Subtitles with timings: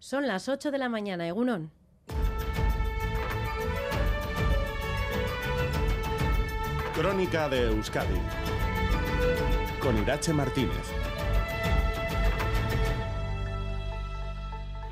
[0.00, 1.70] Son las 8 de la mañana, Egunon.
[6.94, 8.18] Crónica de Euskadi
[9.78, 10.90] con Irache Martínez.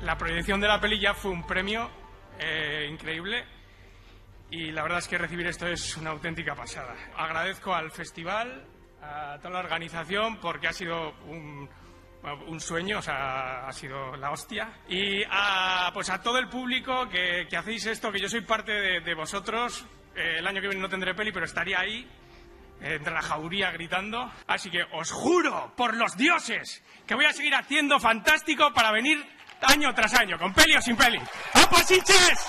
[0.03, 1.89] La proyección de la peli ya fue un premio
[2.37, 3.45] eh, increíble
[4.51, 6.95] y la verdad es que recibir esto es una auténtica pasada.
[7.17, 8.63] Agradezco al festival,
[9.01, 11.67] a toda la organización porque ha sido un,
[12.47, 14.69] un sueño, o sea, ha sido la hostia.
[14.87, 19.13] Y a, pues a todo el público que, hacéis esto, que yo soy parte de,
[19.13, 19.85] vosotros.
[20.15, 22.07] Eh, el año que viene no tendré peli, pero estaría ahí,
[22.81, 24.31] eh, entre la jauría gritando.
[24.47, 29.25] Así que os juro, por los dioses, que voy a seguir haciendo fantástico para venir
[29.61, 31.19] año tras año, con peli o sin peli.
[31.53, 32.47] ¡Aposiches!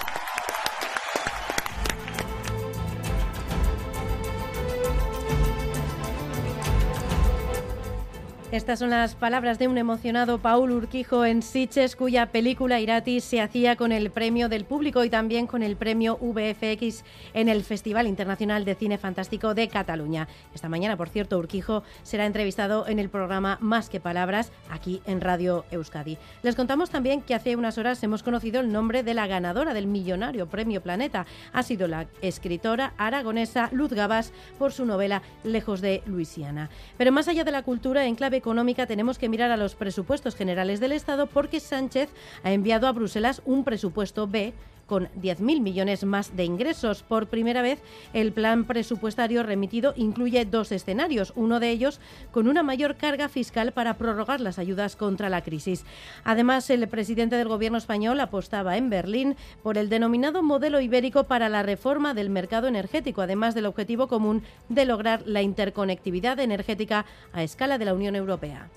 [8.52, 13.40] Estas son las palabras de un emocionado Paul Urquijo en Siches, cuya película Irati se
[13.40, 18.08] hacía con el premio del público y también con el premio VFX en el Festival
[18.08, 20.26] Internacional de Cine Fantástico de Cataluña.
[20.52, 25.20] Esta mañana, por cierto, Urquijo será entrevistado en el programa Más que Palabras, aquí en
[25.20, 26.18] Radio Euskadi.
[26.42, 29.86] Les contamos también que hace unas horas hemos conocido el nombre de la ganadora del
[29.86, 31.24] millonario Premio Planeta.
[31.52, 36.68] Ha sido la escritora aragonesa Luz Gabas por su novela Lejos de Luisiana.
[36.98, 40.34] Pero más allá de la cultura, en clave económica tenemos que mirar a los presupuestos
[40.34, 42.08] generales del Estado porque Sánchez
[42.42, 44.54] ha enviado a Bruselas un presupuesto B
[44.90, 47.04] con 10.000 millones más de ingresos.
[47.04, 47.80] Por primera vez,
[48.12, 52.00] el plan presupuestario remitido incluye dos escenarios, uno de ellos
[52.32, 55.84] con una mayor carga fiscal para prorrogar las ayudas contra la crisis.
[56.24, 61.48] Además, el presidente del Gobierno español apostaba en Berlín por el denominado modelo ibérico para
[61.48, 67.44] la reforma del mercado energético, además del objetivo común de lograr la interconectividad energética a
[67.44, 68.68] escala de la Unión Europea.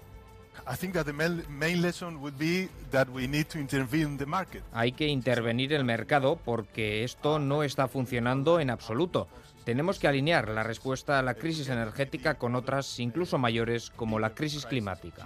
[4.72, 9.28] Hay que intervenir el mercado porque esto no está funcionando en absoluto.
[9.66, 14.31] Tenemos que alinear la respuesta a la crisis energética con otras incluso mayores como la
[14.31, 15.25] crisis climática.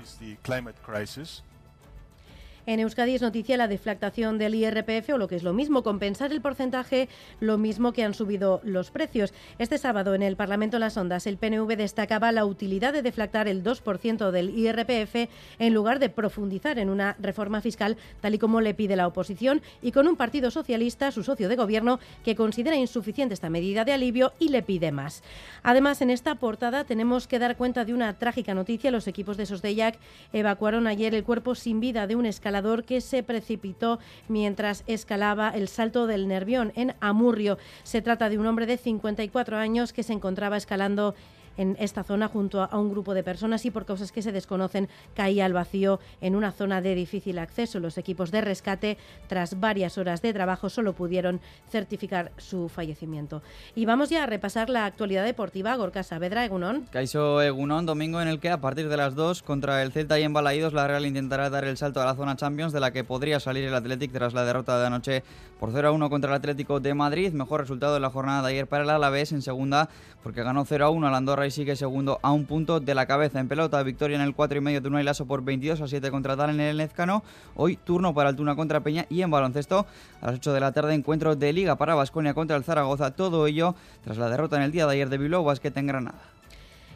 [2.67, 6.33] En Euskadi es noticia la deflactación del IRPF o lo que es lo mismo, compensar
[6.33, 7.07] el porcentaje
[7.39, 9.33] lo mismo que han subido los precios.
[9.57, 13.63] Este sábado en el Parlamento Las Ondas el PNV destacaba la utilidad de deflactar el
[13.63, 15.29] 2% del IRPF
[15.59, 19.61] en lugar de profundizar en una reforma fiscal tal y como le pide la oposición
[19.81, 23.93] y con un Partido Socialista, su socio de gobierno, que considera insuficiente esta medida de
[23.93, 25.23] alivio y le pide más.
[25.63, 28.91] Además, en esta portada tenemos que dar cuenta de una trágica noticia.
[28.91, 29.97] Los equipos de Sosdeyac
[30.33, 35.67] evacuaron ayer el cuerpo sin vida de un escalador que se precipitó mientras escalaba el
[35.67, 37.57] Salto del Nervión en Amurrio.
[37.83, 41.13] Se trata de un hombre de 54 años que se encontraba escalando
[41.57, 44.89] en esta zona junto a un grupo de personas y por causas que se desconocen
[45.15, 47.79] caía al vacío en una zona de difícil acceso.
[47.79, 48.97] Los equipos de rescate,
[49.27, 53.41] tras varias horas de trabajo, solo pudieron certificar su fallecimiento.
[53.75, 55.75] Y vamos ya a repasar la actualidad deportiva.
[55.75, 56.87] Gorka Saavedra, Egunon.
[56.91, 60.23] Caiso Egunon, domingo en el que a partir de las 2 contra el Celta y
[60.23, 63.03] en Balaídos, la Real intentará dar el salto a la zona Champions de la que
[63.03, 65.23] podría salir el Athletic tras la derrota de anoche
[65.59, 67.33] por 0 a 1 contra el Atlético de Madrid.
[67.33, 69.89] Mejor resultado de la jornada de ayer para el Alavés en segunda
[70.23, 73.05] porque ganó 0 a 1 al Andorra y sigue segundo a un punto de la
[73.05, 73.81] cabeza en pelota.
[73.81, 76.51] Victoria en el 4 y medio de Unai Lasso por 22 a 7 contra Tal
[76.51, 77.23] en el Nezcano.
[77.55, 79.85] Hoy turno para Altuna contra Peña y en baloncesto
[80.21, 83.11] a las 8 de la tarde encuentro de liga para Basconia contra el Zaragoza.
[83.11, 86.19] Todo ello tras la derrota en el día de ayer de Bilbao Basket en Granada.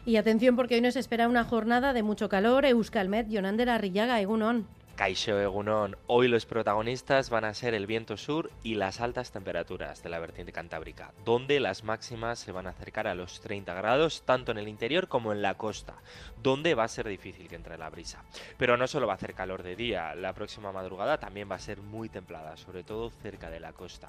[0.04, 2.64] Y atención porque hoy nos espera una jornada de mucho calor.
[2.66, 4.66] Euskalmet, Jonander Arrillaga, Egunon.
[5.02, 10.00] Kaisho Egunon, hoy los protagonistas van a ser el viento sur y las altas temperaturas
[10.00, 14.22] de la vertiente cantábrica, donde las máximas se van a acercar a los 30 grados
[14.24, 15.96] tanto en el interior como en la costa,
[16.40, 18.22] donde va a ser difícil que entre la brisa.
[18.58, 21.58] Pero no solo va a hacer calor de día, la próxima madrugada también va a
[21.58, 24.08] ser muy templada, sobre todo cerca de la costa.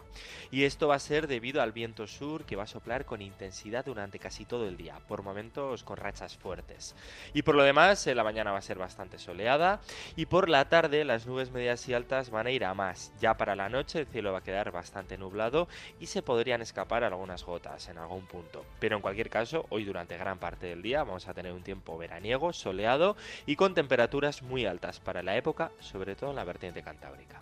[0.52, 3.84] Y esto va a ser debido al viento sur que va a soplar con intensidad
[3.84, 6.96] durante casi todo el día, por momentos con rachas fuertes.
[7.34, 9.82] Y por lo demás, la mañana va a ser bastante soleada
[10.16, 13.14] y por la las nubes medias y altas van a ir a más.
[13.22, 15.70] Ya para la noche el cielo va a quedar bastante nublado
[16.00, 18.66] y se podrían escapar algunas gotas en algún punto.
[18.80, 21.98] Pero en cualquier caso, hoy durante gran parte del día vamos a tener un tiempo
[21.98, 23.16] veraniego, soleado
[23.46, 27.42] y con temperaturas muy altas para la época, sobre todo en la vertiente cantábrica.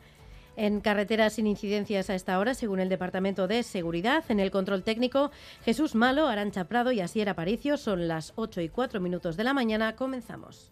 [0.56, 4.83] En carreteras sin incidencias a esta hora, según el Departamento de Seguridad, en el control
[4.83, 5.31] técnico,
[5.65, 7.77] Jesús Malo, Arancha Prado y Asier Aparicio.
[7.77, 9.95] Son las 8 y 4 minutos de la mañana.
[9.95, 10.71] Comenzamos.